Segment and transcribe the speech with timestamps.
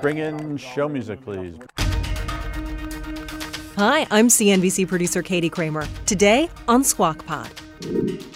[0.00, 1.56] Bring in show music, please.
[3.76, 5.86] Hi, I'm CNBC producer Katie Kramer.
[6.06, 7.50] Today on Squawk Pod.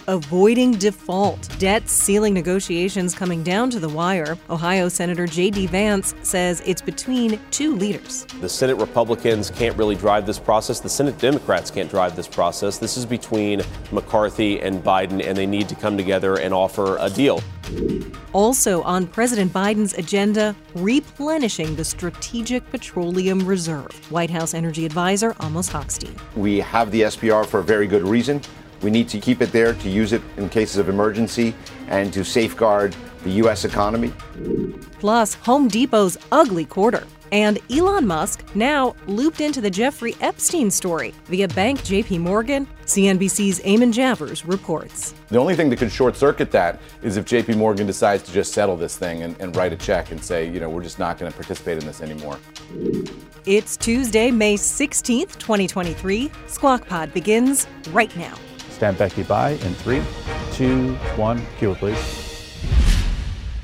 [0.07, 1.47] Avoiding default.
[1.59, 4.37] Debt ceiling negotiations coming down to the wire.
[4.49, 5.67] Ohio Senator J.D.
[5.67, 8.25] Vance says it's between two leaders.
[8.39, 10.79] The Senate Republicans can't really drive this process.
[10.79, 12.77] The Senate Democrats can't drive this process.
[12.77, 17.09] This is between McCarthy and Biden, and they need to come together and offer a
[17.09, 17.41] deal.
[18.33, 23.91] Also on President Biden's agenda, replenishing the Strategic Petroleum Reserve.
[24.11, 26.15] White House Energy Advisor Amos Hochstein.
[26.35, 28.41] We have the SPR for a very good reason.
[28.85, 31.55] We need to keep it there to use it in cases of emergency
[31.87, 33.65] and to safeguard the U.S.
[33.65, 34.13] economy.
[34.99, 37.03] Plus, Home Depot's ugly quarter.
[37.31, 42.67] And Elon Musk now looped into the Jeffrey Epstein story via bank JP Morgan.
[42.85, 45.15] CNBC's Eamon Javers reports.
[45.29, 48.53] The only thing that could short circuit that is if JP Morgan decides to just
[48.53, 51.17] settle this thing and, and write a check and say, you know, we're just not
[51.17, 52.37] going to participate in this anymore.
[53.47, 56.29] It's Tuesday, May 16th, 2023.
[56.45, 58.35] Squawk Pod begins right now.
[58.75, 60.01] Stand Becky by in three,
[60.51, 61.41] two, one.
[61.57, 62.25] Cue it, please.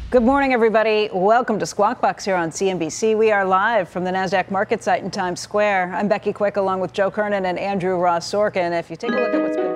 [0.09, 1.09] Good morning, everybody.
[1.11, 3.17] Welcome to Squawk Box here on CNBC.
[3.17, 5.93] We are live from the NASDAQ market site in Times Square.
[5.93, 8.77] I'm Becky Quick along with Joe Kernen and Andrew Ross Sorkin.
[8.77, 9.70] If you take a look at what's been.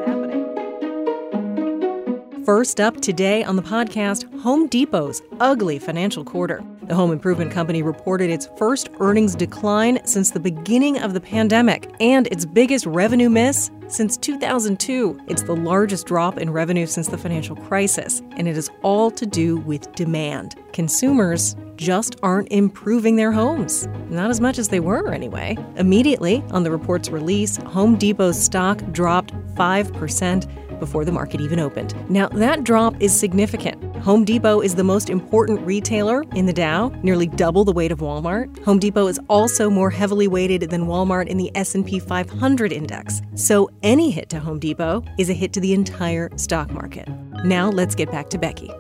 [2.46, 6.64] First up today on the podcast, Home Depot's ugly financial quarter.
[6.84, 11.92] The home improvement company reported its first earnings decline since the beginning of the pandemic
[12.00, 15.20] and its biggest revenue miss since 2002.
[15.28, 19.26] It's the largest drop in revenue since the financial crisis, and it is all to
[19.26, 20.56] do with demand.
[20.72, 23.88] Consumers just aren't improving their homes.
[24.10, 25.58] Not as much as they were, anyway.
[25.78, 31.94] Immediately on the report's release, Home Depot's stock dropped 5% before the market even opened.
[32.10, 33.96] Now, that drop is significant.
[33.98, 38.00] Home Depot is the most important retailer in the Dow, nearly double the weight of
[38.00, 38.64] Walmart.
[38.64, 43.22] Home Depot is also more heavily weighted than Walmart in the S&P 500 index.
[43.36, 47.08] So, any hit to Home Depot is a hit to the entire stock market.
[47.44, 48.72] Now, let's get back to Becky.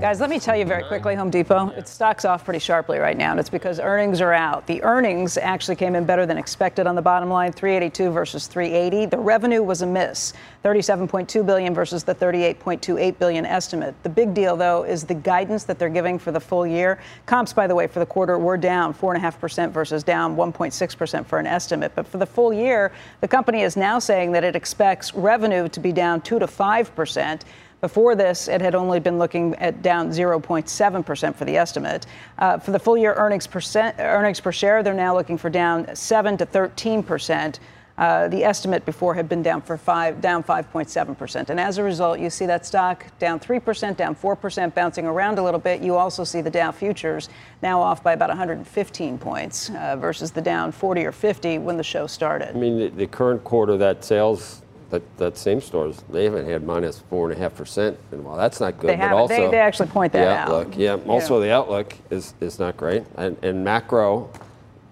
[0.00, 3.18] Guys, let me tell you very quickly Home Depot, its stock's off pretty sharply right
[3.18, 4.66] now, and it's because earnings are out.
[4.66, 9.04] The earnings actually came in better than expected on the bottom line, 382 versus 380.
[9.04, 10.32] The revenue was a miss,
[10.64, 13.94] 37.2 billion versus the 38.28 billion estimate.
[14.02, 16.98] The big deal though is the guidance that they're giving for the full year.
[17.26, 21.46] Comps by the way for the quarter were down 4.5% versus down 1.6% for an
[21.46, 22.90] estimate, but for the full year,
[23.20, 27.42] the company is now saying that it expects revenue to be down 2 to 5%.
[27.80, 32.06] Before this, it had only been looking at down 0.7% for the estimate.
[32.38, 35.94] Uh, for the full year earnings, percent, earnings per share, they're now looking for down
[35.94, 37.58] 7 to 13%.
[37.96, 41.50] Uh, the estimate before had been down for five, down 5.7%.
[41.50, 45.42] And as a result, you see that stock down 3%, down 4%, bouncing around a
[45.42, 45.82] little bit.
[45.82, 47.28] You also see the Dow futures
[47.60, 51.82] now off by about 115 points uh, versus the down 40 or 50 when the
[51.82, 52.48] show started.
[52.48, 56.64] I mean, the, the current quarter, that sales that, that same stores, they haven't had
[56.64, 58.36] minus four and a half percent in a while.
[58.36, 58.90] That's not good.
[58.90, 60.48] They but have also they, they actually point that the out.
[60.48, 60.94] outlook, yeah.
[61.06, 63.04] Also, the outlook is, is not great.
[63.16, 64.30] And, and macro,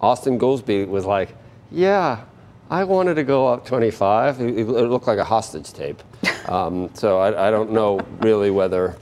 [0.00, 1.34] Austin Goolsbee was like,
[1.70, 2.25] yeah,
[2.70, 4.41] I wanted to go up 25.
[4.41, 6.03] It, it looked like a hostage tape.
[6.48, 8.97] Um, so I, I, don't know really whether.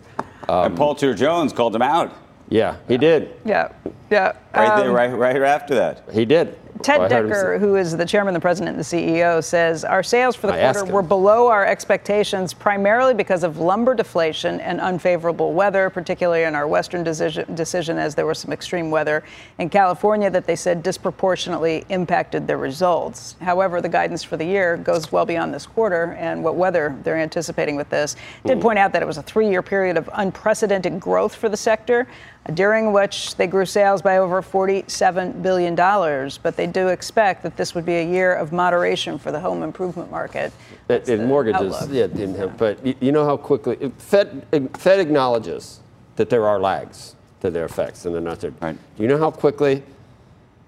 [0.48, 2.12] Um, and Paul Tudor Jones called him out.
[2.48, 3.36] Yeah, he did.
[3.44, 3.70] Yeah,
[4.10, 4.32] yeah.
[4.52, 6.02] Right um, there, right, right after that.
[6.12, 6.58] He did.
[6.82, 10.46] Ted Decker, who is the chairman, the president, and the CEO, says our sales for
[10.46, 15.90] the I quarter were below our expectations primarily because of lumber deflation and unfavorable weather,
[15.90, 19.22] particularly in our western decision, decision as there was some extreme weather
[19.58, 23.36] in California that they said disproportionately impacted their results.
[23.40, 27.16] However, the guidance for the year goes well beyond this quarter and what weather they're
[27.16, 28.16] anticipating with this.
[28.44, 32.06] Did point out that it was a three-year period of unprecedented growth for the sector
[32.54, 35.74] during which they grew sales by over $47 billion.
[35.74, 39.62] But they do expect that this would be a year of moderation for the home
[39.62, 40.52] improvement market.
[40.88, 41.90] in mortgages, outlook.
[41.90, 45.80] yeah, yeah, But you know how quickly, Fed, eh, Fed acknowledges
[46.16, 48.52] that there are lags to their effects and they're not there.
[48.60, 48.76] Right.
[48.96, 49.82] Do you know how quickly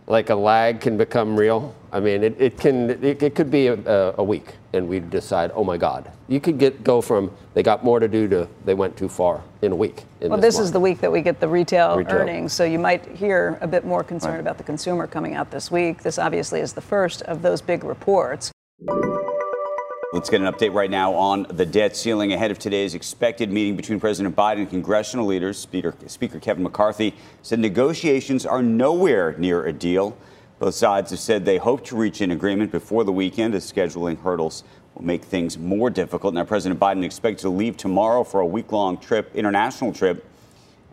[0.09, 1.75] like a lag can become real.
[1.91, 5.51] I mean, it, it can it, it could be a, a, week, and we decide,
[5.55, 8.75] oh my God, you could get go from they got more to do to they
[8.75, 10.05] went too far in a week.
[10.21, 12.79] well, this, this is the week that we get the retail, retail, earnings, so you
[12.79, 14.41] might hear a bit more concern right.
[14.41, 16.03] about the consumer coming out this week.
[16.03, 18.53] This obviously is the first of those big reports.
[20.11, 23.77] Let's get an update right now on the debt ceiling ahead of today's expected meeting
[23.77, 25.59] between President Biden and congressional leaders.
[25.59, 30.17] Speaker, Speaker Kevin McCarthy said negotiations are nowhere near a deal.
[30.59, 34.21] Both sides have said they hope to reach an agreement before the weekend as scheduling
[34.21, 34.65] hurdles
[34.95, 36.35] will make things more difficult.
[36.35, 40.27] Now, President Biden expected to leave tomorrow for a week long trip, international trip.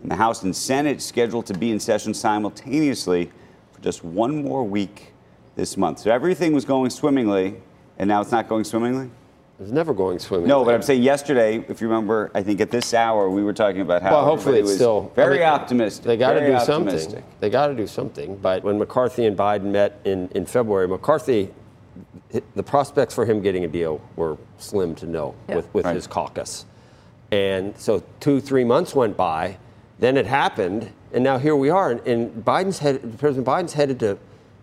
[0.03, 3.31] And the House and Senate scheduled to be in session simultaneously
[3.71, 5.13] for just one more week
[5.55, 5.99] this month.
[5.99, 7.55] So everything was going swimmingly
[7.97, 9.09] and now it's not going swimmingly?
[9.59, 10.49] It's never going swimmingly.
[10.49, 13.53] No, but I'm saying yesterday, if you remember, I think at this hour we were
[13.53, 16.05] talking about how well, hopefully it's still very I mean, optimistic.
[16.05, 17.11] They got to do optimistic.
[17.11, 17.23] something.
[17.39, 18.35] They got to do something.
[18.37, 21.53] But when McCarthy and Biden met in, in February, McCarthy,
[22.53, 25.55] the prospects for him getting a deal were slim to no yeah.
[25.55, 25.95] with, with right.
[25.95, 26.65] his caucus.
[27.31, 29.57] And so two, three months went by,
[29.99, 31.91] then it happened, and now here we are.
[31.91, 34.17] And, and Biden's headed, President Biden's headed to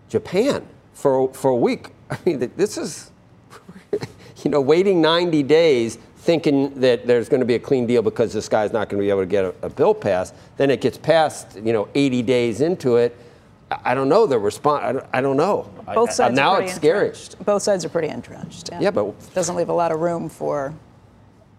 [0.07, 1.89] Japan for for a week.
[2.11, 3.11] I mean, this is
[4.43, 8.31] you know, waiting 90 days thinking that there's going to be a clean deal because
[8.31, 10.33] this guy's not going to be able to get a, a bill passed.
[10.55, 13.17] Then it gets passed, you know, 80 days into it.
[13.83, 14.83] I don't know the response.
[14.83, 15.69] I don't, I don't know.
[15.93, 17.11] Both sides I, now it's scary.
[17.43, 18.69] Both sides are pretty entrenched.
[18.79, 20.73] Yeah, but doesn't leave a lot of room for.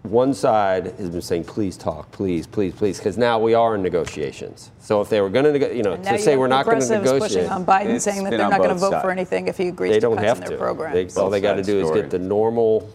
[0.04, 3.82] One side has been saying, "Please talk, please, please, please," because now we are in
[3.82, 4.70] negotiations.
[4.78, 7.20] So if they were going to, you know, to say we're not going to negotiate,
[7.22, 9.02] pushing on Biden, saying that they're not going to vote sides.
[9.02, 10.56] for anything if he agrees they don't to have in their to.
[10.58, 10.92] program.
[10.92, 12.92] They, all they got to do is get the normal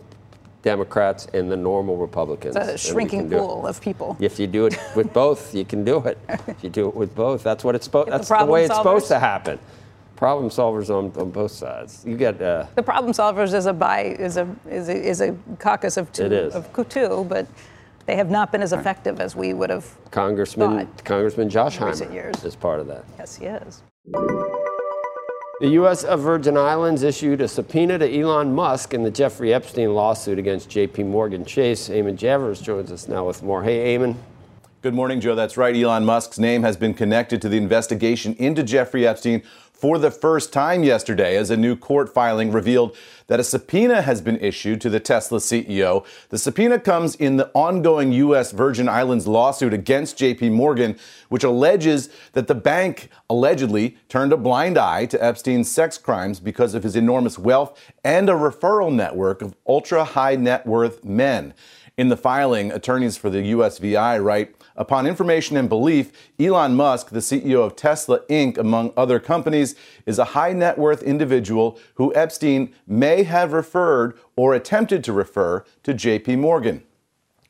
[0.62, 2.56] Democrats and the normal Republicans.
[2.56, 4.16] It's a shrinking pool of people.
[4.20, 6.20] If you do it with both, you can do it.
[6.48, 8.12] If you do it with both, that's what it's supposed.
[8.12, 9.58] That's the, the way it's supposed to happen.
[10.20, 12.04] Problem solvers on, on both sides.
[12.06, 15.34] You get uh, the problem solvers is a by is a is a, is a
[15.60, 16.54] caucus of two it is.
[16.54, 17.48] of two, but
[18.06, 19.86] they have not been as effective as we would have.
[20.12, 23.06] Congressman thought Congressman Josh Hawley is part of that.
[23.18, 23.82] Yes, he is.
[25.62, 26.04] The U.S.
[26.04, 30.70] Of Virgin Islands issued a subpoena to Elon Musk in the Jeffrey Epstein lawsuit against
[30.70, 31.04] J.P.
[31.04, 31.88] Morgan Chase.
[31.88, 33.64] Eamon Javers joins us now with more.
[33.64, 34.18] Hey, Eamon.
[34.82, 35.36] Good morning, Joe.
[35.36, 35.76] That's right.
[35.76, 39.44] Elon Musk's name has been connected to the investigation into Jeffrey Epstein
[39.80, 42.96] for the first time yesterday as a new court filing revealed
[43.28, 46.06] that a subpoena has been issued to the Tesla CEO.
[46.30, 48.52] The subpoena comes in the ongoing U.S.
[48.52, 50.98] Virgin Islands lawsuit against JP Morgan,
[51.30, 56.74] which alleges that the bank allegedly turned a blind eye to Epstein's sex crimes because
[56.74, 61.54] of his enormous wealth and a referral network of ultra high net worth men.
[61.98, 67.20] In the filing, attorneys for the USVI write, Upon information and belief, Elon Musk, the
[67.20, 72.74] CEO of Tesla Inc., among other companies, is a high net worth individual who Epstein
[72.88, 76.84] may have referred or attempted to refer to JP Morgan.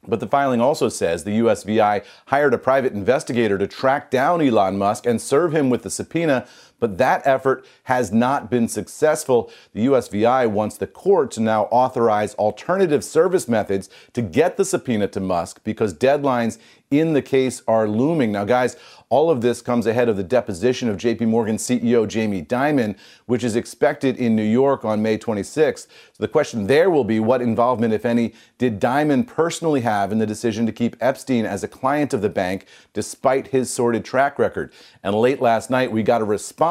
[0.08, 4.80] But the filing also says the USVI hired a private investigator to track down Elon
[4.80, 6.48] Musk and serve him with the subpoena
[6.80, 9.52] but that effort has not been successful.
[9.74, 15.08] The USVI wants the court to now authorize alternative service methods to get the subpoena
[15.10, 16.58] to Musk because deadlines
[16.92, 18.32] in the case are looming.
[18.32, 18.76] Now, guys,
[19.10, 23.44] all of this comes ahead of the deposition of JP Morgan CEO Jamie Dimon, which
[23.44, 25.88] is expected in New York on May 26th.
[25.88, 30.20] So the question there will be what involvement, if any, did Dimon personally have in
[30.20, 34.40] the decision to keep Epstein as a client of the bank despite his sordid track
[34.40, 34.72] record?
[35.04, 36.69] And late last night, we got a response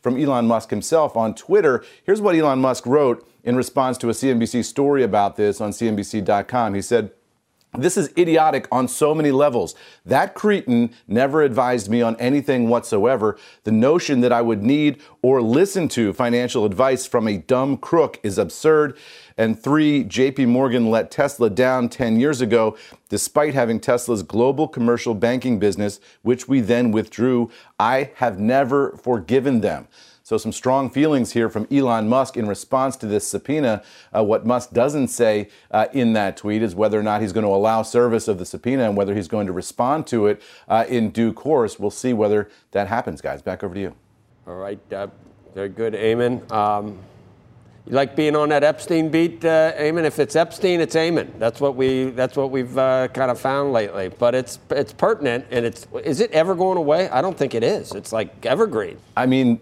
[0.00, 1.84] from Elon Musk himself on Twitter.
[2.04, 6.74] Here's what Elon Musk wrote in response to a CNBC story about this on CNBC.com.
[6.74, 7.12] He said,
[7.78, 9.74] this is idiotic on so many levels.
[10.04, 13.38] That cretin never advised me on anything whatsoever.
[13.64, 18.18] The notion that I would need or listen to financial advice from a dumb crook
[18.22, 18.96] is absurd.
[19.36, 22.76] And three, JP Morgan let Tesla down 10 years ago,
[23.08, 27.50] despite having Tesla's global commercial banking business, which we then withdrew.
[27.78, 29.86] I have never forgiven them.
[30.28, 33.82] So, some strong feelings here from Elon Musk in response to this subpoena.
[34.14, 37.46] Uh, what Musk doesn't say uh, in that tweet is whether or not he's going
[37.46, 40.84] to allow service of the subpoena and whether he's going to respond to it uh,
[40.86, 41.78] in due course.
[41.78, 43.40] We'll see whether that happens, guys.
[43.40, 43.94] Back over to you.
[44.46, 44.78] All right.
[44.92, 45.06] Uh,
[45.54, 46.52] very good, Eamon.
[46.52, 46.98] Um,
[47.86, 50.04] you like being on that Epstein beat, uh, Eamon?
[50.04, 51.38] If it's Epstein, it's Eamon.
[51.38, 52.10] That's what we.
[52.10, 54.10] That's what we've uh, kind of found lately.
[54.10, 55.86] But it's it's pertinent, and it's.
[56.04, 57.08] Is it ever going away?
[57.08, 57.92] I don't think it is.
[57.92, 58.98] It's like evergreen.
[59.16, 59.58] I mean,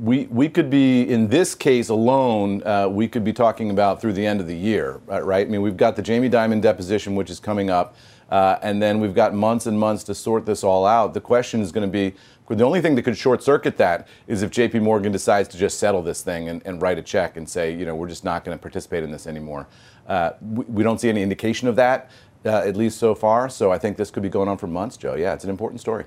[0.00, 4.12] we, we could be, in this case alone, uh, we could be talking about through
[4.12, 5.46] the end of the year, uh, right?
[5.46, 7.96] I mean, we've got the Jamie Dimon deposition, which is coming up.
[8.30, 11.14] Uh, and then we've got months and months to sort this all out.
[11.14, 12.16] The question is going to be
[12.48, 15.78] the only thing that could short circuit that is if JP Morgan decides to just
[15.78, 18.44] settle this thing and, and write a check and say, you know, we're just not
[18.44, 19.66] going to participate in this anymore.
[20.06, 22.10] Uh, we, we, don't see any indication of that,
[22.44, 23.48] uh, at least so far.
[23.48, 25.14] So I think this could be going on for months, Joe.
[25.14, 26.04] Yeah, it's an important story.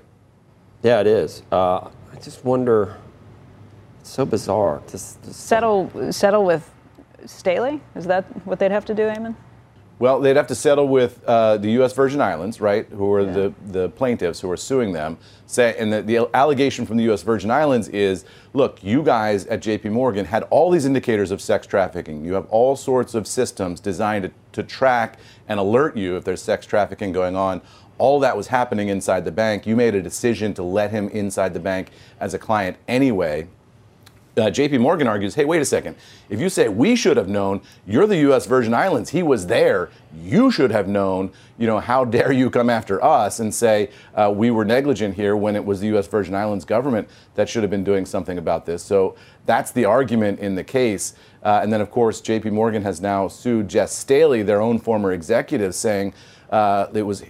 [0.82, 1.42] Yeah, it is.
[1.50, 2.98] Uh, I just wonder.
[4.00, 4.82] It's so bizarre.
[4.90, 6.70] Just, just settle, settle with
[7.26, 7.80] Staley.
[7.94, 9.34] Is that what they'd have to do, Eamon?
[10.00, 11.92] Well, they'd have to settle with uh, the U.S.
[11.92, 13.32] Virgin Islands, right, who are yeah.
[13.32, 15.18] the, the plaintiffs who are suing them.
[15.46, 17.22] Say, and the, the allegation from the U.S.
[17.22, 21.66] Virgin Islands is look, you guys at JP Morgan had all these indicators of sex
[21.66, 22.24] trafficking.
[22.24, 26.42] You have all sorts of systems designed to, to track and alert you if there's
[26.42, 27.60] sex trafficking going on.
[27.98, 29.66] All that was happening inside the bank.
[29.66, 31.90] You made a decision to let him inside the bank
[32.20, 33.48] as a client anyway
[34.38, 35.96] uh, JP Morgan argues, hey, wait a second.
[36.28, 38.46] If you say we should have known, you're the U.S.
[38.46, 39.10] Virgin Islands.
[39.10, 39.90] He was there.
[40.22, 41.32] You should have known.
[41.58, 45.36] You know, how dare you come after us and say uh, we were negligent here
[45.36, 46.06] when it was the U.S.
[46.06, 48.82] Virgin Islands government that should have been doing something about this.
[48.82, 51.14] So that's the argument in the case.
[51.42, 55.12] Uh, and then, of course, JP Morgan has now sued Jess Staley, their own former
[55.12, 56.14] executive, saying
[56.50, 57.24] uh, it was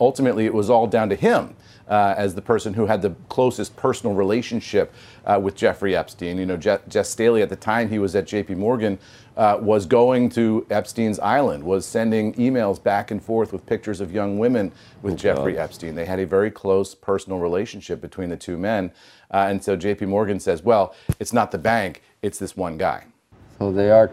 [0.00, 1.54] ultimately it was all down to him
[1.88, 4.92] uh, as the person who had the closest personal relationship
[5.26, 6.38] uh, with Jeffrey Epstein.
[6.38, 8.54] You know, Je- Jes Staley at the time he was at J.P.
[8.54, 8.98] Morgan
[9.36, 14.12] uh, was going to Epstein's island, was sending emails back and forth with pictures of
[14.12, 14.72] young women
[15.02, 15.62] with oh, Jeffrey God.
[15.62, 15.94] Epstein.
[15.94, 18.92] They had a very close personal relationship between the two men,
[19.32, 20.06] uh, and so J.P.
[20.06, 23.06] Morgan says, "Well, it's not the bank; it's this one guy."
[23.58, 24.12] So they are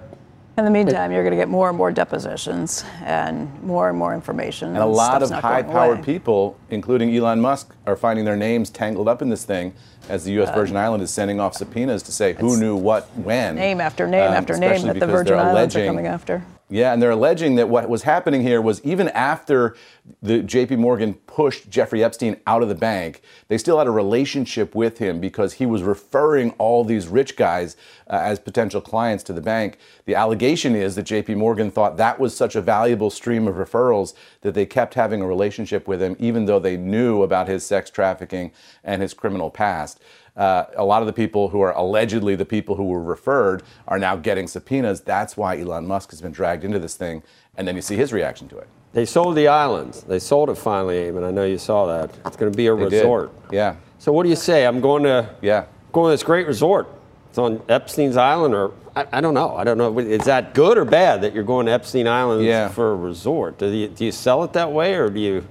[0.62, 4.14] in the meantime, you're going to get more and more depositions and more and more
[4.14, 4.70] information.
[4.70, 9.08] And a lot of high powered people, including Elon Musk, are finding their names tangled
[9.08, 9.74] up in this thing
[10.08, 10.50] as the U.S.
[10.50, 13.56] Uh, Virgin Island is sending off subpoenas to say who knew what when.
[13.56, 16.44] Name after name um, after name that the Virgin Islands are coming after.
[16.72, 19.76] Yeah, and they're alleging that what was happening here was even after
[20.22, 24.74] the JP Morgan pushed Jeffrey Epstein out of the bank, they still had a relationship
[24.74, 27.76] with him because he was referring all these rich guys
[28.10, 29.80] uh, as potential clients to the bank.
[30.06, 34.14] The allegation is that JP Morgan thought that was such a valuable stream of referrals
[34.40, 37.90] that they kept having a relationship with him even though they knew about his sex
[37.90, 40.00] trafficking and his criminal past
[40.36, 44.00] uh, a lot of the people who are allegedly the people who were referred are
[44.00, 45.02] now getting subpoenas.
[45.02, 47.24] That's why Elon Musk has been dragged into this thing.
[47.58, 48.68] And then you see his reaction to it.
[48.94, 50.04] They sold the islands.
[50.04, 52.12] They sold it finally, and I know you saw that.
[52.26, 53.50] It's going to be a they resort.
[53.50, 53.56] Did.
[53.56, 53.76] Yeah.
[54.00, 54.66] So what do you say?
[54.66, 56.88] I'm going to yeah going to this great resort.
[57.30, 59.56] It's on Epstein's Island, or I, I, don't know.
[59.56, 59.98] I don't know.
[60.00, 62.68] Is that good or bad that you're going to Epstein Island yeah.
[62.68, 63.58] for a resort?
[63.58, 65.48] Do you, do you sell it that way, or do you?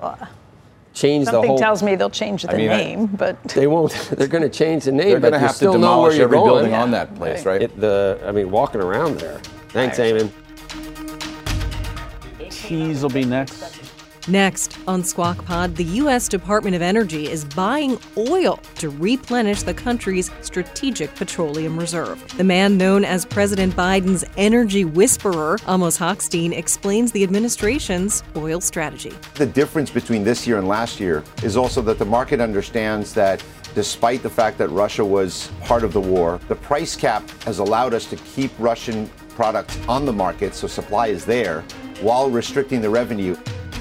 [0.93, 1.57] Change Something the whole.
[1.57, 3.93] Something tells me they'll change the I mean, name, but they won't.
[4.17, 5.15] They're going to change the name.
[5.15, 6.49] But they're going to have to demolish every going.
[6.49, 6.83] building yeah.
[6.83, 7.63] on that place, right?
[7.63, 9.39] It, the I mean, walking around there.
[9.69, 10.31] Thanks, Eamon.
[12.51, 13.90] Cheese will be next.
[14.29, 16.29] Next on Squawk Pod, the U.S.
[16.29, 22.23] Department of Energy is buying oil to replenish the country's strategic petroleum reserve.
[22.37, 29.13] The man known as President Biden's energy whisperer, Amos Hochstein, explains the administration's oil strategy.
[29.35, 33.43] The difference between this year and last year is also that the market understands that
[33.75, 37.95] despite the fact that Russia was part of the war, the price cap has allowed
[37.95, 41.63] us to keep Russian products on the market, so supply is there,
[42.03, 43.35] while restricting the revenue.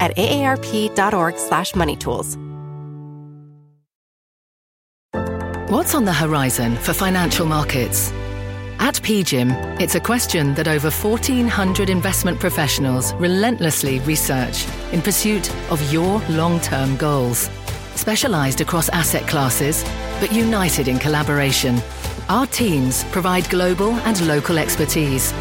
[0.00, 2.38] at aarp.org/moneytools.
[5.70, 8.10] What's on the horizon for financial markets?
[8.80, 15.92] At PGIM, it's a question that over 1,400 investment professionals relentlessly research in pursuit of
[15.92, 17.50] your long-term goals.
[17.96, 19.84] Specialized across asset classes,
[20.20, 21.78] but united in collaboration,
[22.30, 25.34] our teams provide global and local expertise.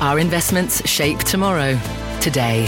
[0.00, 1.78] Our investments shape tomorrow
[2.20, 2.66] today.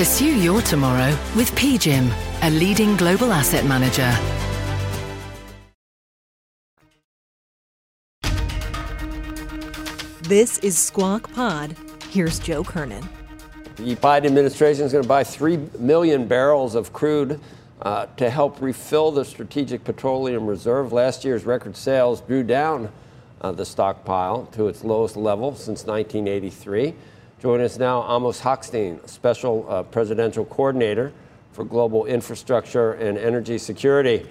[0.00, 4.10] Pursue your tomorrow with PGIM, a leading global asset manager.
[10.22, 11.76] This is Squawk Pod.
[12.08, 13.06] Here's Joe Kernen.
[13.76, 17.38] The Biden administration is going to buy 3 million barrels of crude
[17.82, 20.94] uh, to help refill the strategic petroleum reserve.
[20.94, 22.90] Last year's record sales drew down
[23.42, 26.94] uh, the stockpile to its lowest level since 1983.
[27.40, 31.10] Join us now, Amos Hochstein, Special uh, Presidential Coordinator
[31.52, 34.26] for global infrastructure and energy security.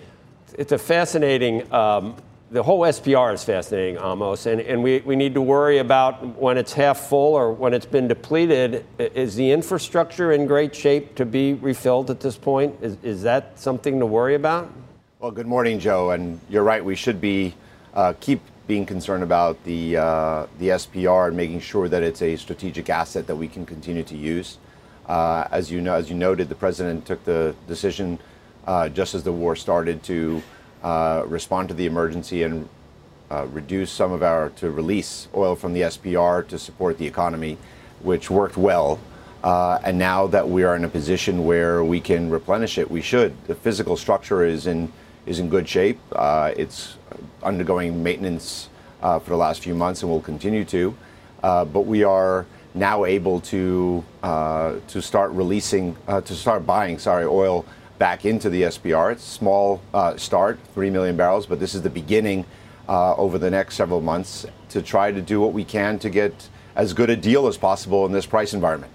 [0.59, 2.15] It's a fascinating um,
[2.51, 6.57] the whole SPR is fascinating, Amos, and, and we, we need to worry about when
[6.57, 8.85] it's half full or when it's been depleted.
[8.97, 12.75] Is the infrastructure in great shape to be refilled at this point?
[12.81, 14.71] Is, is that something to worry about?
[15.19, 16.11] Well, good morning, Joe.
[16.11, 17.53] And you're right, we should be
[17.93, 22.35] uh, keep being concerned about the uh, the SPR and making sure that it's a
[22.35, 24.59] strategic asset that we can continue to use.
[25.07, 28.19] Uh, as you know, as you noted, the president took the decision
[28.67, 30.43] uh, just as the war started to
[30.83, 32.69] uh, respond to the emergency and
[33.31, 37.57] uh, reduce some of our, to release oil from the SPR to support the economy,
[38.03, 38.99] which worked well.
[39.43, 43.01] Uh, and now that we are in a position where we can replenish it, we
[43.01, 43.33] should.
[43.47, 44.91] The physical structure is in
[45.29, 45.99] is in good shape.
[46.11, 46.97] Uh, it's
[47.43, 48.69] undergoing maintenance
[49.01, 50.97] uh, for the last few months and will continue to.
[51.43, 57.65] Uh, but we are now able to to start releasing, to start buying, sorry, oil
[57.99, 59.11] back into the SPR.
[59.11, 62.45] It's a small uh, start, 3 million barrels, but this is the beginning
[62.87, 66.49] uh, over the next several months to try to do what we can to get
[66.75, 68.91] as good a deal as possible in this price environment.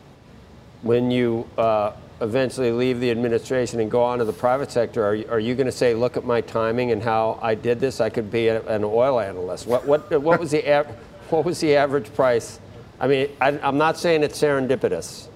[0.82, 1.92] When you uh,
[2.24, 5.54] eventually leave the administration and go on to the private sector, are you, are you
[5.54, 8.00] going to say, look at my timing and how I did this?
[8.00, 9.66] I could be a, an oil analyst.
[9.66, 10.86] What, what, what, was the
[11.30, 12.58] what was the average price?
[12.98, 15.28] I mean, I, am not saying it's serendipitous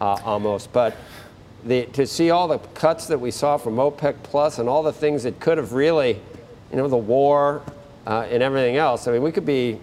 [0.00, 0.96] uh, Amos, but
[1.64, 4.92] the, to see all the cuts that we saw from OPEC Plus and all the
[4.92, 6.20] things that could have really,
[6.70, 7.62] you know, the war
[8.06, 9.06] uh, and everything else.
[9.06, 9.78] I mean, we could be,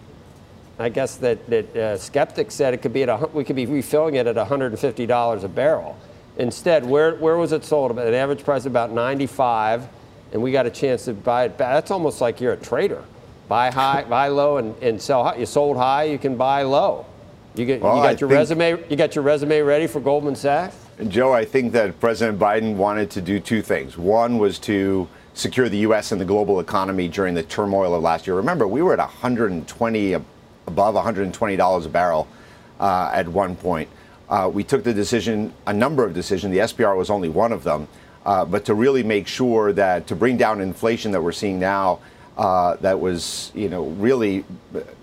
[0.77, 3.65] I guess that, that uh, skeptics said it could be at a, we could be
[3.65, 5.97] refilling it at $150 a barrel.
[6.39, 8.00] Instead, where, where was it sold?
[8.00, 9.88] At an average price of about 95,
[10.31, 11.74] and we got a chance to buy it back.
[11.74, 13.03] That's almost like you're a trader.
[13.50, 15.36] Buy high, buy low, and, and sell high.
[15.36, 17.05] You sold high, you can buy low.
[17.55, 18.81] You, get, well, you got I your resume.
[18.89, 20.77] You got your resume ready for Goldman Sachs.
[21.10, 23.98] Joe, I think that President Biden wanted to do two things.
[23.98, 26.13] One was to secure the U.S.
[26.13, 28.38] and the global economy during the turmoil of last year.
[28.38, 32.27] Remember, we were at 120, above $120 a barrel
[32.79, 33.89] uh, at one point.
[34.29, 37.63] Uh, we took the decision, a number of decisions, the SPR was only one of
[37.63, 37.88] them,
[38.25, 42.00] uh, but to really make sure that to bring down inflation that we're seeing now,
[42.38, 44.45] uh, that was, you know, really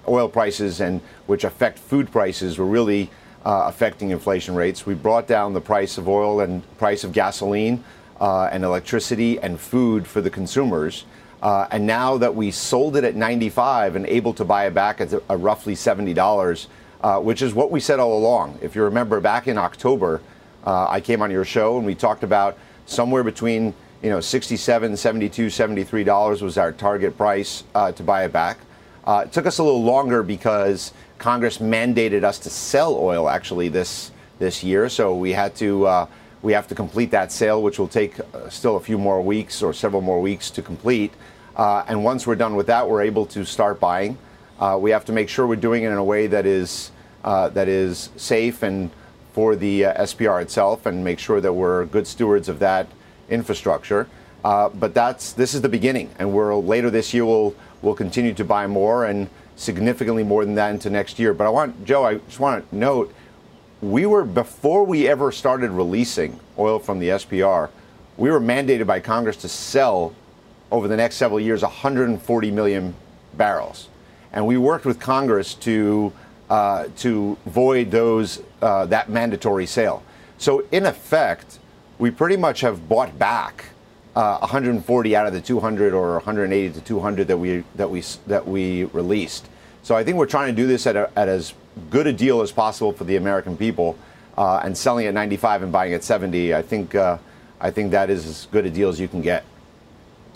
[0.08, 3.10] oil prices and which affect food prices were really
[3.44, 4.86] uh, affecting inflation rates.
[4.86, 7.84] We brought down the price of oil and price of gasoline
[8.20, 11.04] uh, and electricity and food for the consumers.
[11.42, 15.00] Uh, and now that we sold it at 95 and able to buy it back
[15.00, 16.66] at roughly $70,
[17.02, 18.58] uh, which is what we said all along.
[18.62, 20.20] If you remember back in October,
[20.64, 24.96] uh, I came on your show and we talked about somewhere between you know 67
[24.96, 28.58] 72 73 dollars was our target price uh, to buy it back
[29.04, 33.68] uh, it took us a little longer because Congress mandated us to sell oil actually
[33.68, 36.06] this this year, so we had to uh,
[36.42, 39.62] we have to complete that sale, which will take uh, still a few more weeks
[39.62, 41.12] or several more weeks to complete.
[41.56, 44.18] And once we're done with that, we're able to start buying.
[44.58, 46.90] Uh, we have to make sure we're doing it in a way that is
[47.24, 48.90] uh, that is safe and
[49.32, 52.86] for the uh, SPR itself, and make sure that we're good stewards of that
[53.28, 54.06] infrastructure.
[54.42, 58.44] but that's this is the beginning, and we're later this year we'll we'll continue to
[58.44, 61.34] buy more and significantly more than that into next year.
[61.34, 63.12] But I want, Joe, I just want to note,
[63.80, 67.70] we were, before we ever started releasing oil from the SPR,
[68.16, 70.14] we were mandated by Congress to sell
[70.70, 72.94] over the next several years 140 million
[73.34, 73.88] barrels.
[74.32, 76.12] And we worked with Congress to,
[76.50, 80.02] uh, to void those, uh, that mandatory sale.
[80.38, 81.58] So, in effect,
[81.98, 83.66] we pretty much have bought back
[84.16, 88.46] uh, 140 out of the 200 or 180 to 200 that we that we that
[88.48, 89.46] we released.
[89.82, 91.54] So I think we're trying to do this at, a, at as
[91.90, 93.96] good a deal as possible for the American people,
[94.36, 96.54] uh, and selling at 95 and buying at 70.
[96.54, 97.18] I think uh,
[97.60, 99.44] I think that is as good a deal as you can get.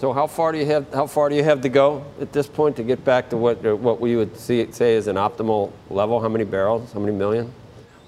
[0.00, 2.46] So how far do you have how far do you have to go at this
[2.46, 6.22] point to get back to what what we would see, say is an optimal level?
[6.22, 6.90] How many barrels?
[6.94, 7.52] How many million?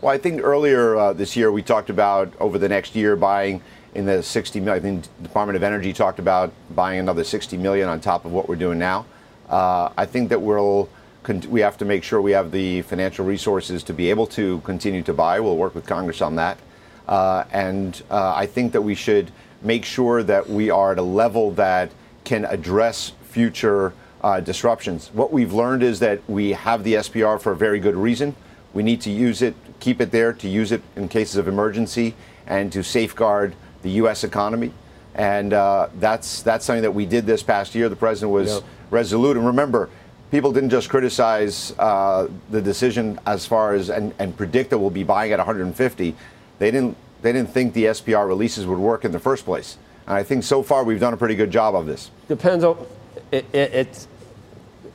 [0.01, 3.61] Well, I think earlier uh, this year we talked about over the next year buying
[3.95, 4.79] in the 60 million.
[4.79, 8.49] I think Department of Energy talked about buying another 60 million on top of what
[8.49, 9.05] we're doing now.
[9.51, 10.89] Uh, I think that we'll
[11.51, 15.03] we have to make sure we have the financial resources to be able to continue
[15.03, 15.41] to buy.
[15.41, 16.57] We'll work with Congress on that,
[17.07, 19.31] uh, and uh, I think that we should
[19.63, 21.91] make sure that we are at a level that
[22.25, 25.11] can address future uh, disruptions.
[25.13, 28.37] What we've learned is that we have the SPR for a very good reason.
[28.73, 32.15] We need to use it, keep it there, to use it in cases of emergency,
[32.47, 34.25] and to safeguard the U.S.
[34.25, 34.73] economy.
[35.15, 37.89] And uh, that's that's something that we did this past year.
[37.89, 38.63] The president was yep.
[38.91, 39.37] resolute.
[39.37, 39.91] And remember,
[40.31, 44.91] people didn't just criticize uh, the decision as far as and, and predict that we'll
[44.91, 46.15] be buying at 150.
[46.59, 49.79] They didn't They didn't think the SPR releases would work in the first place.
[50.07, 52.11] And I think so far we've done a pretty good job of this.
[52.29, 52.85] Depends on
[53.31, 53.47] it.
[53.53, 54.07] it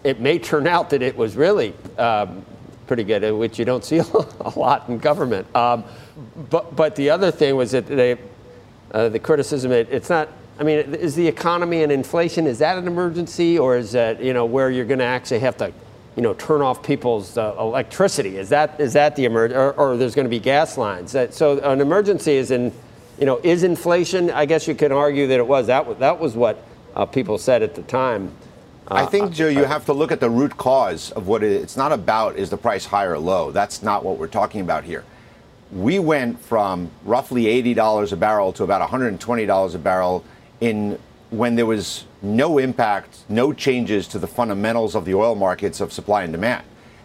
[0.03, 2.45] it may turn out that it was really um,
[2.85, 3.97] pretty good, uh, which you don't see
[4.39, 5.53] a lot in government.
[5.55, 5.83] Um,
[6.49, 8.17] but but the other thing was that they
[8.91, 10.29] uh, the criticism it, it's not.
[10.59, 14.33] I mean, is the economy and inflation is that an emergency or is that you
[14.33, 15.71] know where you're going to actually have to
[16.17, 18.37] you know turn off people's uh, electricity?
[18.37, 21.13] Is that is that the emerg or, or there's going to be gas lines?
[21.13, 22.73] That, so an emergency is in
[23.19, 24.31] you know is inflation?
[24.31, 26.61] I guess you could argue that it was that was, that was what
[26.95, 28.33] uh, people said at the time.
[28.89, 31.75] I think, Joe, you have to look at the root cause of what it, it's
[31.75, 33.51] not about is the price high or low.
[33.51, 35.03] That's not what we're talking about here.
[35.73, 37.43] We went from roughly
[37.75, 40.23] $80 a barrel to about $120 a barrel
[40.61, 40.97] in
[41.29, 45.93] when there was no impact, no changes to the fundamentals of the oil markets of
[45.93, 46.63] supply and demand.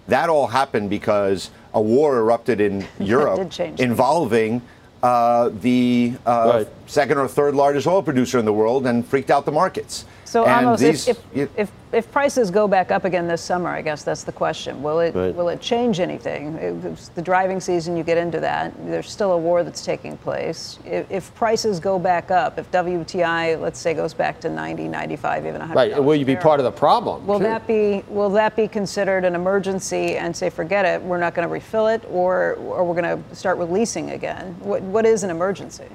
[0.08, 4.62] That all happened because a war erupted in Europe involving
[5.02, 6.81] uh, the uh, right.
[6.86, 10.04] Second or third largest oil producer in the world and freaked out the markets.
[10.32, 13.82] So, Amos, these, if, if, if, if, prices go back up again this summer, I
[13.82, 14.82] guess that's the question.
[14.82, 15.34] Will it right.
[15.34, 16.54] will it change anything?
[16.54, 18.72] It's the driving season, you get into that.
[18.86, 20.78] There's still a war that's taking place.
[20.86, 25.44] If, if, prices go back up, if WTI, let's say, goes back to 90, 95,
[25.44, 25.74] even 100.
[25.76, 26.02] Right.
[26.02, 27.26] Will you be part of the problem?
[27.26, 31.34] Will that be will that be considered an emergency and say, forget it, we're not
[31.34, 34.56] going to refill it, or or we're going to start releasing again?
[34.60, 35.88] What what is an emergency?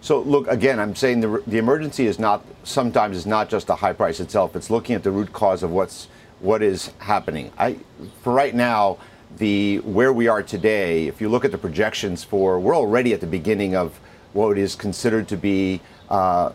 [0.00, 0.78] So look again.
[0.78, 4.54] I'm saying the, the emergency is not sometimes is not just the high price itself.
[4.54, 6.08] It's looking at the root cause of what's
[6.40, 7.50] what is happening.
[7.58, 7.78] I
[8.22, 8.98] for right now
[9.38, 11.08] the where we are today.
[11.08, 13.98] If you look at the projections for, we're already at the beginning of
[14.32, 16.52] what is considered to be uh,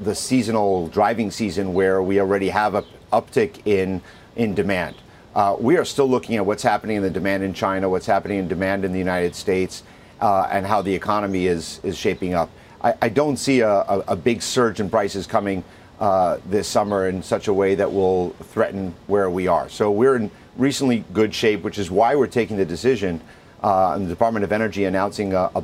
[0.00, 4.00] the seasonal driving season, where we already have a uptick in
[4.36, 4.96] in demand.
[5.34, 8.38] Uh, we are still looking at what's happening in the demand in China, what's happening
[8.38, 9.82] in demand in the United States,
[10.20, 12.50] uh, and how the economy is is shaping up.
[12.82, 15.64] I, I don't see a, a, a, big surge in prices coming
[15.98, 19.68] uh, this summer in such a way that will threaten where we are.
[19.68, 23.20] So we're in recently good shape, which is why we're taking the decision
[23.62, 25.62] uh, in the Department of Energy announcing a, a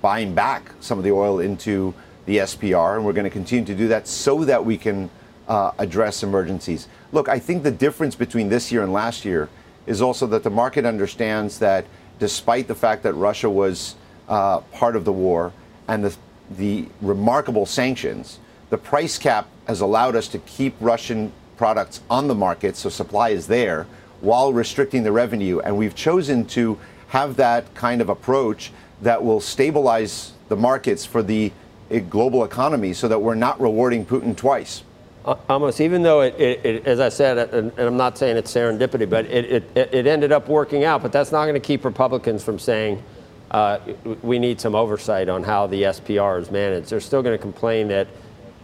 [0.00, 1.92] buying back some of the oil into
[2.24, 5.10] the SPR, and we're going to continue to do that so that we can
[5.46, 6.88] uh, address emergencies.
[7.12, 9.50] Look, I think the difference between this year and last year
[9.86, 11.84] is also that the market understands that
[12.18, 13.96] despite the fact that Russia was
[14.30, 15.52] uh, part of the war
[15.86, 16.16] and the
[16.50, 18.38] the remarkable sanctions,
[18.70, 23.30] the price cap has allowed us to keep Russian products on the market, so supply
[23.30, 23.86] is there,
[24.20, 25.60] while restricting the revenue.
[25.60, 26.78] And we've chosen to
[27.08, 31.52] have that kind of approach that will stabilize the markets for the
[31.90, 34.82] eh, global economy so that we're not rewarding Putin twice.
[35.24, 38.36] Uh, Amos, even though it, it, it, as I said, and, and, I'm not saying
[38.36, 41.00] it's serendipity, but it, it ended up working out.
[41.00, 43.02] But that's not going to keep Republicans from saying,
[43.50, 43.78] uh,
[44.22, 46.90] we need some oversight on how the SPR is managed.
[46.90, 48.08] They're still going to complain that,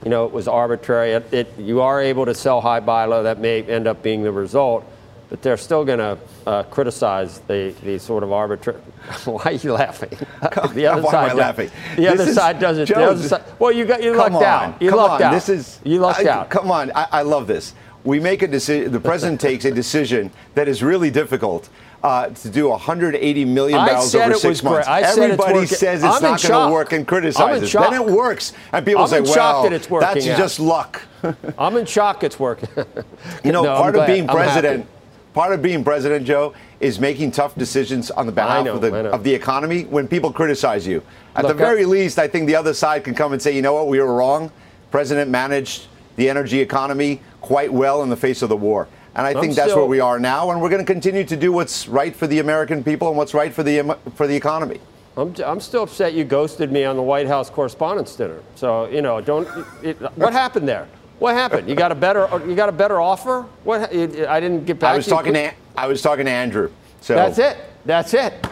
[0.04, 1.12] you know, it was arbitrary.
[1.12, 3.22] It, it, you are able to sell high buy low.
[3.22, 4.84] That may end up being the result,
[5.28, 8.80] but they're still going to uh, criticize the, the sort of arbitrary.
[9.24, 10.10] Why are you laughing?
[10.74, 11.30] the other Why side.
[11.30, 11.70] Am I laughing?
[11.96, 12.86] The this other side doesn't.
[12.86, 14.82] Joe, the other side, well, you got you lucked on, out.
[14.82, 15.22] You come lucked on.
[15.22, 15.32] out.
[15.32, 16.50] This is you lucked I, out.
[16.50, 17.74] Come on, I, I love this.
[18.02, 18.90] We make a decision.
[18.90, 21.68] The president takes a decision that is really difficult
[22.02, 24.88] uh, to do 180 million barrels over six months.
[24.88, 27.72] Everybody it's says it's I'm not going to work and criticizes.
[27.72, 30.38] Then it works, and people I'm say, "Well, that's out.
[30.38, 31.02] just luck."
[31.58, 32.68] I'm in shock it's working.
[33.44, 34.06] you know, no, part I'm of glad.
[34.06, 34.86] being president,
[35.34, 39.10] part of being president, Joe, is making tough decisions on the behalf know, of the
[39.10, 41.02] of the economy when people criticize you.
[41.36, 43.54] At Look, the very I, least, I think the other side can come and say,
[43.54, 43.88] "You know what?
[43.88, 44.50] We were wrong."
[44.90, 45.86] President managed
[46.16, 48.88] the energy economy quite well in the face of the war.
[49.14, 51.24] And I think I'm that's still, where we are now, and we're going to continue
[51.24, 54.36] to do what's right for the American people and what's right for the for the
[54.36, 54.80] economy.
[55.16, 58.40] I'm, I'm still upset you ghosted me on the White House Correspondents' Dinner.
[58.54, 59.48] So you know, don't.
[59.82, 60.86] It, what happened there?
[61.18, 61.68] What happened?
[61.68, 63.42] You got a better you got a better offer?
[63.64, 63.92] What?
[63.92, 64.94] I didn't get back.
[64.94, 66.70] I was to talking to I was talking to Andrew.
[67.00, 67.58] So that's it.
[67.84, 68.46] That's it.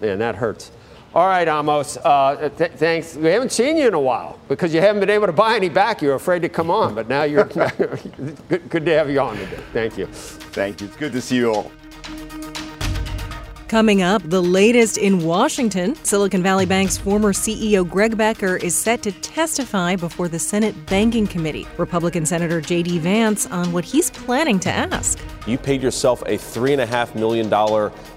[0.00, 0.70] Man, that hurts.
[1.16, 1.96] All right, Amos.
[1.96, 3.16] Uh, th- thanks.
[3.16, 5.70] We haven't seen you in a while because you haven't been able to buy any
[5.70, 6.02] back.
[6.02, 7.44] You're afraid to come on, but now you're
[8.50, 9.62] good, good to have you on today.
[9.72, 10.08] Thank you.
[10.08, 10.88] Thank you.
[10.88, 11.72] It's good to see you all.
[13.68, 19.02] Coming up, the latest in Washington, Silicon Valley Bank's former CEO Greg Becker is set
[19.02, 21.66] to testify before the Senate Banking Committee.
[21.76, 23.00] Republican Senator J.D.
[23.00, 25.18] Vance on what he's planning to ask.
[25.48, 27.48] You paid yourself a $3.5 million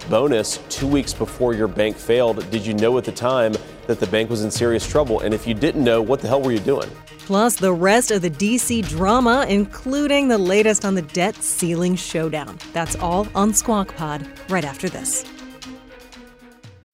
[0.08, 2.48] bonus two weeks before your bank failed.
[2.52, 3.56] Did you know at the time
[3.88, 5.22] that the bank was in serious trouble?
[5.22, 6.92] And if you didn't know, what the hell were you doing?
[7.18, 12.60] Plus, the rest of the DC drama, including the latest on the debt ceiling showdown.
[12.72, 15.26] That's all on Squawk Pod right after this.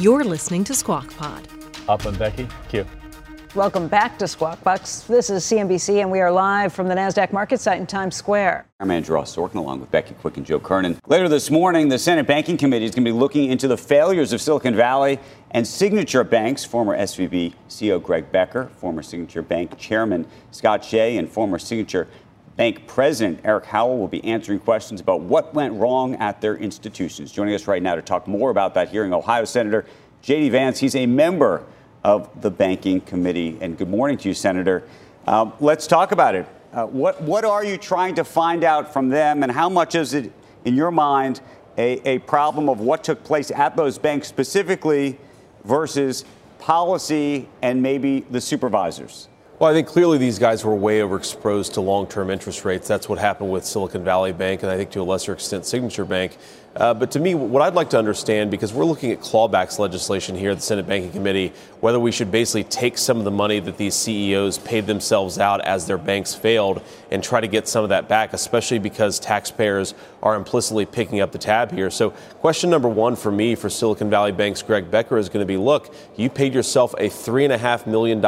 [0.00, 1.48] You're listening to Squawk Pod.
[1.88, 2.86] Upland Becky, Q.
[3.56, 5.00] Welcome back to Squawk Box.
[5.00, 8.68] This is CNBC, and we are live from the NASDAQ market site in Times Square.
[8.78, 10.98] I'm Andrew Ross Sorkin along with Becky Quick and Joe Kernen.
[11.08, 14.32] Later this morning, the Senate Banking Committee is going to be looking into the failures
[14.32, 15.18] of Silicon Valley
[15.50, 16.64] and Signature Banks.
[16.64, 22.06] Former SVB CEO Greg Becker, former Signature Bank Chairman Scott Shay, and former Signature
[22.58, 27.30] Bank President Eric Howell will be answering questions about what went wrong at their institutions.
[27.30, 29.86] Joining us right now to talk more about that hearing, Ohio Senator
[30.22, 30.48] J.D.
[30.48, 30.80] Vance.
[30.80, 31.64] He's a member
[32.02, 33.56] of the Banking Committee.
[33.60, 34.82] And good morning to you, Senator.
[35.24, 36.48] Uh, let's talk about it.
[36.72, 40.12] Uh, what, what are you trying to find out from them, and how much is
[40.12, 40.32] it,
[40.64, 41.40] in your mind,
[41.76, 45.16] a, a problem of what took place at those banks specifically
[45.62, 46.24] versus
[46.58, 49.28] policy and maybe the supervisors?
[49.58, 52.86] Well, I think clearly these guys were way overexposed to long term interest rates.
[52.86, 56.04] That's what happened with Silicon Valley Bank, and I think to a lesser extent, Signature
[56.04, 56.38] Bank.
[56.78, 60.36] Uh, but to me, what I'd like to understand, because we're looking at clawbacks legislation
[60.36, 63.58] here at the Senate Banking Committee, whether we should basically take some of the money
[63.58, 67.82] that these CEOs paid themselves out as their banks failed and try to get some
[67.82, 71.90] of that back, especially because taxpayers are implicitly picking up the tab here.
[71.90, 75.48] So, question number one for me for Silicon Valley Bank's Greg Becker is going to
[75.48, 78.20] be look, you paid yourself a $3.5 million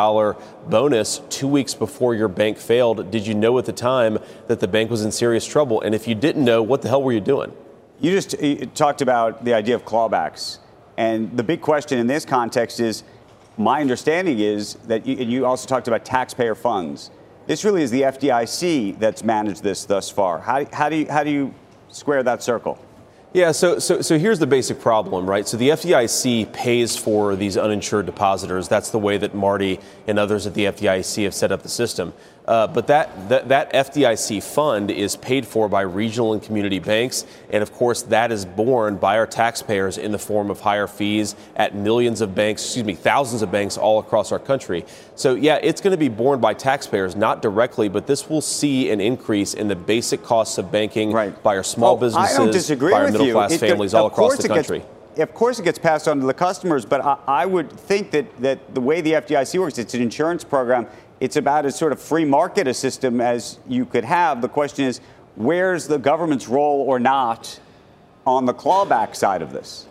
[0.69, 3.13] bonus two weeks before your bank failed.
[3.13, 5.81] Did you know at the time that the bank was in serious trouble?
[5.81, 7.53] And if you didn't know, what the hell were you doing?
[8.01, 8.35] You just
[8.75, 10.59] talked about the idea of clawbacks.
[10.97, 13.05] And the big question in this context is
[13.59, 17.11] my understanding is that you, you, also talked about taxpayer funds.
[17.47, 20.39] This really is the FDIC that's managed this thus far.
[20.41, 21.55] How, how, do, you, how do you
[21.91, 22.79] square that circle?
[23.33, 25.47] Yeah, so, so, so here's the basic problem, right?
[25.47, 28.67] So the FDIC pays for these uninsured depositors.
[28.67, 32.13] That's the way that Marty and others at the FDIC have set up the system.
[32.51, 37.25] Uh, but that, that, that FDIC fund is paid for by regional and community banks,
[37.51, 41.37] and of course that is borne by our taxpayers in the form of higher fees
[41.55, 44.85] at millions of banks, excuse me, thousands of banks all across our country.
[45.15, 48.91] So yeah, it's going to be borne by taxpayers, not directly, but this will see
[48.91, 51.41] an increase in the basic costs of banking right.
[51.45, 54.49] by our small businesses, I don't disagree by our middle class families all across the
[54.49, 54.81] country.
[54.81, 58.11] Gets, of course, it gets passed on to the customers, but I, I would think
[58.11, 60.89] that, that the way the FDIC works, it's an insurance program
[61.21, 64.41] it's about as sort of free market a system as you could have.
[64.41, 65.01] The question is,
[65.37, 67.61] where's the government's role or not
[68.27, 69.87] on the clawback side of this?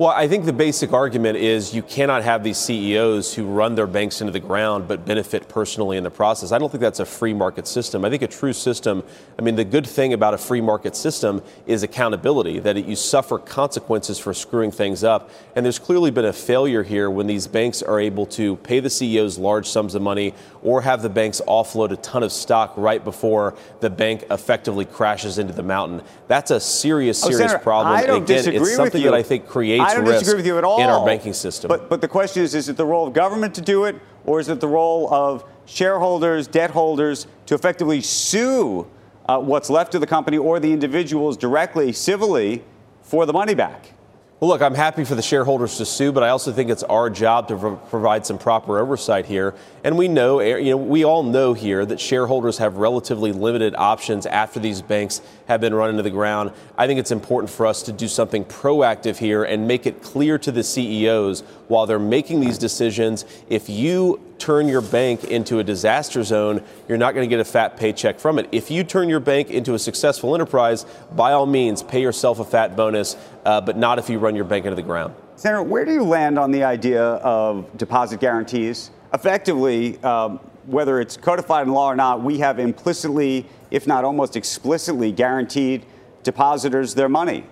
[0.00, 3.86] Well, I think the basic argument is you cannot have these CEOs who run their
[3.86, 6.52] banks into the ground but benefit personally in the process.
[6.52, 8.02] I don't think that's a free market system.
[8.06, 9.04] I think a true system,
[9.38, 13.36] I mean, the good thing about a free market system is accountability, that you suffer
[13.36, 15.28] consequences for screwing things up.
[15.54, 18.88] And there's clearly been a failure here when these banks are able to pay the
[18.88, 23.02] CEOs large sums of money or have the banks offload a ton of stock right
[23.02, 26.02] before the bank effectively crashes into the mountain.
[26.28, 27.94] That's a serious, serious oh, Senator, problem.
[27.94, 29.10] I don't Again, disagree it's something with you.
[29.10, 30.80] that I think creates I don't risk disagree with you at all.
[30.80, 31.68] in our banking system.
[31.68, 33.96] But, but the question is, is it the role of government to do it,
[34.26, 38.86] or is it the role of shareholders, debt holders to effectively sue
[39.26, 42.62] uh, what's left of the company or the individuals directly, civilly,
[43.02, 43.92] for the money back?
[44.40, 47.10] Well, look, I'm happy for the shareholders to sue, but I also think it's our
[47.10, 49.54] job to pro- provide some proper oversight here.
[49.84, 53.74] And we know, eh, you know, we all know here that shareholders have relatively limited
[53.76, 55.20] options after these banks
[55.50, 56.52] have been run into the ground.
[56.78, 60.38] I think it's important for us to do something proactive here and make it clear
[60.38, 63.24] to the CEOs while they're making these decisions.
[63.48, 67.44] If you turn your bank into a disaster zone, you're not going to get a
[67.44, 68.48] fat paycheck from it.
[68.52, 70.86] If you turn your bank into a successful enterprise,
[71.16, 74.44] by all means, pay yourself a fat bonus, uh, but not if you run your
[74.44, 75.14] bank into the ground.
[75.34, 78.92] Senator, where do you land on the idea of deposit guarantees?
[79.12, 80.38] Effectively, um,
[80.70, 85.84] whether it's codified in law or not, we have implicitly, if not almost explicitly, guaranteed
[86.22, 87.44] depositors their money.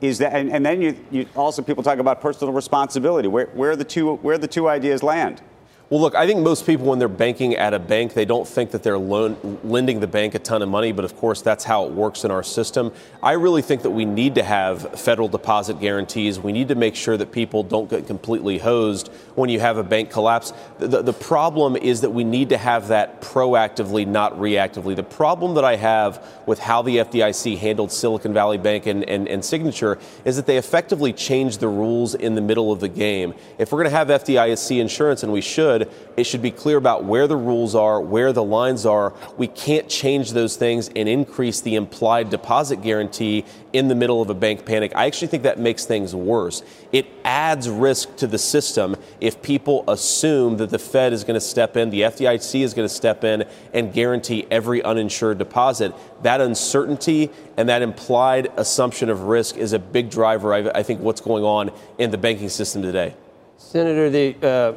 [0.00, 3.28] Is that, and, and then you, you, also people talk about personal responsibility.
[3.28, 5.42] Where, where the two where the two ideas land?
[5.88, 8.72] Well, look, I think most people, when they're banking at a bank, they don't think
[8.72, 11.92] that they're lending the bank a ton of money, but of course, that's how it
[11.92, 12.92] works in our system.
[13.22, 16.40] I really think that we need to have federal deposit guarantees.
[16.40, 19.84] We need to make sure that people don't get completely hosed when you have a
[19.84, 20.52] bank collapse.
[20.80, 24.96] The, the, the problem is that we need to have that proactively, not reactively.
[24.96, 29.28] The problem that I have with how the FDIC handled Silicon Valley Bank and, and,
[29.28, 33.34] and Signature is that they effectively changed the rules in the middle of the game.
[33.58, 36.76] If we're going to have FDIC insurance, and we should, should, it should be clear
[36.76, 39.12] about where the rules are, where the lines are.
[39.36, 44.30] We can't change those things and increase the implied deposit guarantee in the middle of
[44.30, 44.92] a bank panic.
[44.94, 46.62] I actually think that makes things worse.
[46.92, 51.40] It adds risk to the system if people assume that the Fed is going to
[51.40, 55.92] step in, the FDIC is going to step in and guarantee every uninsured deposit.
[56.22, 61.20] That uncertainty and that implied assumption of risk is a big driver, I, think, what's
[61.20, 63.14] going on in the banking system today.
[63.58, 64.72] Senator, the uh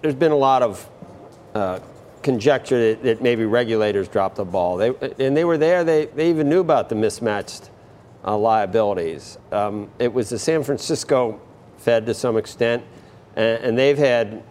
[0.00, 0.88] there's been a lot of
[1.54, 1.80] uh,
[2.22, 4.76] conjecture that, that, maybe regulators dropped the ball.
[4.76, 7.70] They, and they were there, they, they even knew about the mismatched
[8.24, 9.38] uh, liabilities.
[9.50, 11.40] Um, it was the San Francisco
[11.78, 12.84] Fed to some extent,
[13.36, 14.42] and, and they've had,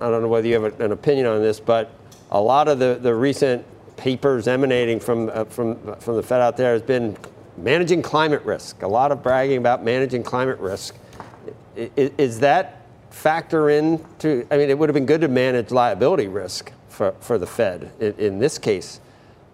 [0.00, 1.92] I don't know whether you have an opinion on this, but
[2.30, 3.64] a lot of the, the recent
[3.96, 7.16] papers emanating from, uh, from, from the Fed out there has been
[7.56, 10.94] managing climate risk, a lot of bragging about managing climate risk.
[11.76, 12.77] Is, is that
[13.18, 17.12] factor in to, I mean, it would have been good to manage liability risk for,
[17.20, 19.00] for the Fed in, in this case.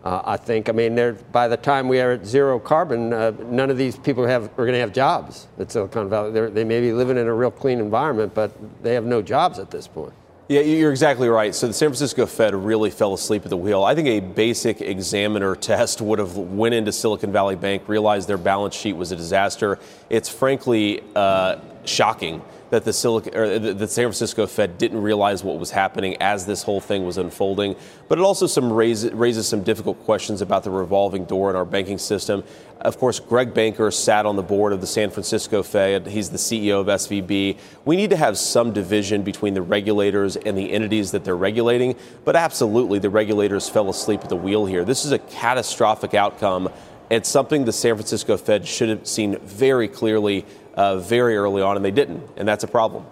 [0.05, 0.69] Uh, I think.
[0.69, 4.27] I mean, by the time we are at zero carbon, uh, none of these people
[4.27, 6.31] have, are going to have jobs at Silicon Valley.
[6.31, 9.59] They're, they may be living in a real clean environment, but they have no jobs
[9.59, 10.13] at this point.
[10.47, 11.55] Yeah, you're exactly right.
[11.55, 13.83] So the San Francisco Fed really fell asleep at the wheel.
[13.83, 18.37] I think a basic examiner test would have went into Silicon Valley Bank, realized their
[18.37, 19.79] balance sheet was a disaster.
[20.11, 26.17] It's frankly uh, shocking that the, the San Francisco Fed didn't realize what was happening
[26.21, 27.77] as this whole thing was unfolding.
[28.09, 31.65] But it also some raise, raises some difficult questions about the revolving door in our
[31.65, 32.43] banking system.
[32.81, 36.09] Of course, Greg Becker sat on the board of the San Francisco Fed.
[36.09, 37.59] He's the CEO of SVB.
[37.85, 41.95] We need to have some division between the regulators and the entities that they're regulating.
[42.25, 44.85] But absolutely, the regulators fell asleep at the wheel here.
[44.85, 46.71] This is a catastrophic outcome.
[47.11, 50.45] It's something the San Francisco Fed should have seen very clearly
[50.75, 53.07] uh, very early on, and they didn't, and that's a problem.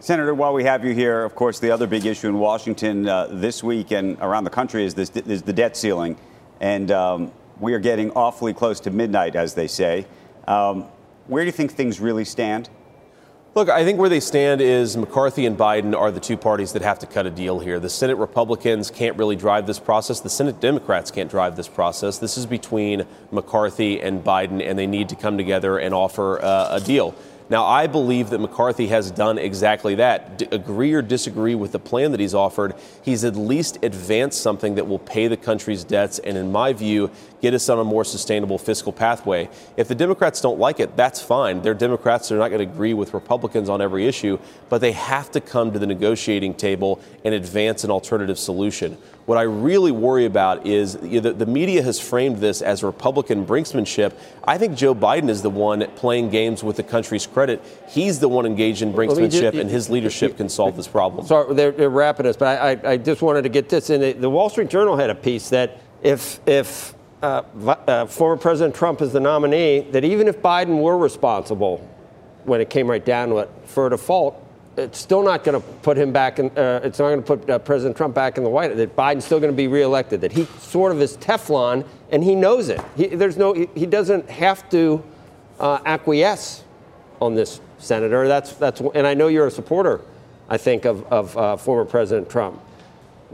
[0.00, 3.28] Senator, while we have you here, of course, the other big issue in Washington uh,
[3.30, 6.16] this week and around the country is, this, is the debt ceiling.
[6.60, 10.06] And um, we are getting awfully close to midnight, as they say.
[10.48, 10.86] Um,
[11.28, 12.68] where do you think things really stand?
[13.54, 16.80] Look, I think where they stand is McCarthy and Biden are the two parties that
[16.80, 17.78] have to cut a deal here.
[17.78, 20.20] The Senate Republicans can't really drive this process.
[20.20, 22.16] The Senate Democrats can't drive this process.
[22.16, 26.68] This is between McCarthy and Biden, and they need to come together and offer uh,
[26.70, 27.14] a deal.
[27.50, 30.38] Now, I believe that McCarthy has done exactly that.
[30.38, 34.76] D- agree or disagree with the plan that he's offered, he's at least advanced something
[34.76, 38.04] that will pay the country's debts and, in my view, get us on a more
[38.04, 39.50] sustainable fiscal pathway.
[39.76, 41.60] If the Democrats don't like it, that's fine.
[41.62, 42.28] They're Democrats.
[42.28, 45.72] They're not going to agree with Republicans on every issue, but they have to come
[45.72, 48.96] to the negotiating table and advance an alternative solution.
[49.26, 52.82] What I really worry about is you know, the, the, media has framed this as
[52.82, 54.12] Republican brinksmanship.
[54.42, 57.62] I think Joe Biden is the one playing games with the country's credit.
[57.88, 61.24] He's the one engaged in brinksmanship, and his leadership can solve this problem.
[61.26, 64.20] Sorry, they're, they're wrapping us, but I, I, I, just wanted to get this in.
[64.20, 67.42] The Wall Street Journal had a piece that if if uh,
[67.86, 71.88] uh, former President Trump is the nominee, that even if Biden were responsible,
[72.44, 74.41] when it came right down to it, for a default,
[74.76, 77.50] it's still not going to put him back in, uh, it's not going to put
[77.50, 80.20] uh, President Trump back in the White House, that Biden's still going to be reelected,
[80.22, 82.80] that he sort of is Teflon and he knows it.
[82.96, 85.02] He, there's no, he, he doesn't have to
[85.60, 86.64] uh, acquiesce
[87.20, 88.26] on this, Senator.
[88.28, 90.00] That's, that's, and I know you're a supporter,
[90.48, 92.60] I think, of, of uh, former President Trump.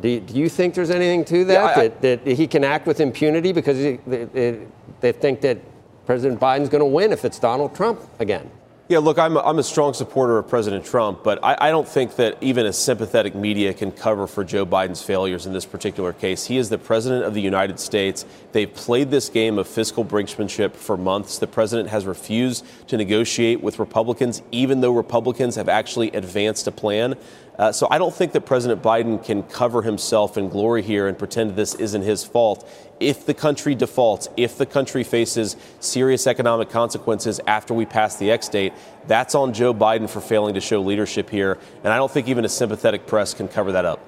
[0.00, 2.62] Do you, do you, think there's anything to that, yeah, I, that, that, he can
[2.62, 4.60] act with impunity because he, they,
[5.00, 5.58] they think that
[6.06, 8.48] President Biden's going to win if it's Donald Trump again?
[8.90, 11.86] Yeah, look, I'm a, I'm a strong supporter of President Trump, but I, I, don't
[11.86, 16.14] think that even a sympathetic media can cover for Joe Biden's failures in this particular
[16.14, 16.46] case.
[16.46, 18.24] He is the president of the United States.
[18.52, 21.38] They've played this game of fiscal brinksmanship for months.
[21.38, 26.72] The president has refused to negotiate with Republicans, even though Republicans have actually advanced a
[26.72, 27.16] plan.
[27.58, 31.18] Uh, so I don't think that President Biden can cover himself in glory here and
[31.18, 32.68] pretend this isn't his fault.
[33.00, 38.30] If the country defaults, if the country faces serious economic consequences after we pass the
[38.30, 38.74] X date,
[39.06, 41.58] that's on Joe Biden for failing to show leadership here.
[41.82, 44.00] And I don't think even a sympathetic press can cover that up.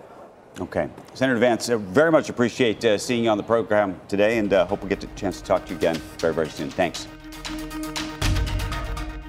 [0.60, 0.88] Okay.
[1.14, 4.66] Senator Vance, uh, very much appreciate uh, seeing you on the program today and uh,
[4.66, 6.70] hope we get a chance to talk to you again very, very soon.
[6.70, 7.08] Thanks.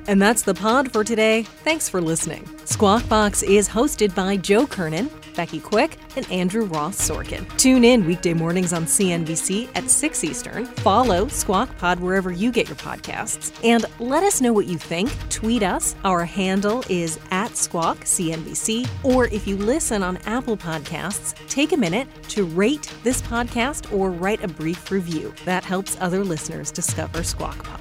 [0.08, 1.44] And that's the pod for today.
[1.64, 2.48] Thanks for listening.
[2.66, 7.48] Squawk Box is hosted by Joe Kernen Becky Quick and Andrew Ross Sorkin.
[7.58, 10.66] Tune in weekday mornings on CNBC at 6 Eastern.
[10.66, 13.52] Follow Squawk Pod wherever you get your podcasts.
[13.64, 15.12] And let us know what you think.
[15.30, 15.96] Tweet us.
[16.04, 18.88] Our handle is at Squawk CNBC.
[19.04, 24.12] Or if you listen on Apple Podcasts, take a minute to rate this podcast or
[24.12, 25.34] write a brief review.
[25.46, 27.81] That helps other listeners discover Squawk Pod.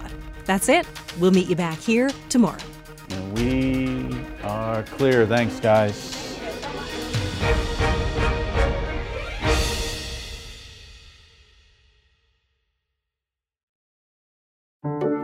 [0.51, 0.85] That's it.
[1.21, 2.59] We'll meet you back here tomorrow.
[3.37, 4.05] We
[4.43, 5.25] are clear.
[5.25, 6.17] Thanks, guys.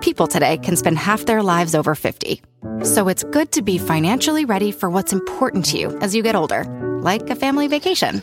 [0.01, 2.41] People today can spend half their lives over 50.
[2.85, 6.37] So it's good to be financially ready for what's important to you as you get
[6.37, 6.63] older,
[7.03, 8.23] like a family vacation.